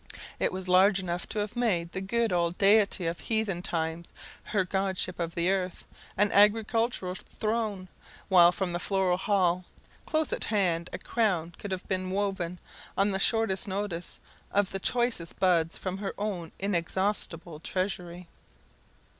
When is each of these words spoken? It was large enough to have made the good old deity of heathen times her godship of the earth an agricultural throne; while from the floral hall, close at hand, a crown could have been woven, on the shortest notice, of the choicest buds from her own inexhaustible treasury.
It 0.39 0.51
was 0.51 0.67
large 0.67 0.97
enough 0.97 1.29
to 1.29 1.37
have 1.37 1.55
made 1.55 1.91
the 1.91 2.01
good 2.01 2.33
old 2.33 2.57
deity 2.57 3.05
of 3.05 3.19
heathen 3.19 3.61
times 3.61 4.11
her 4.45 4.65
godship 4.65 5.19
of 5.19 5.35
the 5.35 5.51
earth 5.51 5.85
an 6.17 6.31
agricultural 6.31 7.13
throne; 7.13 7.87
while 8.27 8.51
from 8.51 8.73
the 8.73 8.79
floral 8.79 9.17
hall, 9.19 9.63
close 10.07 10.33
at 10.33 10.45
hand, 10.45 10.89
a 10.91 10.97
crown 10.97 11.53
could 11.59 11.71
have 11.71 11.87
been 11.87 12.09
woven, 12.09 12.57
on 12.97 13.11
the 13.11 13.19
shortest 13.19 13.67
notice, 13.67 14.19
of 14.51 14.71
the 14.71 14.79
choicest 14.79 15.37
buds 15.39 15.77
from 15.77 15.99
her 15.99 16.15
own 16.17 16.51
inexhaustible 16.57 17.59
treasury. 17.59 18.27